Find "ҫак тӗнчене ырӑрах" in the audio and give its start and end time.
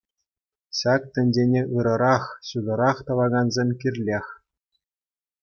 0.77-2.25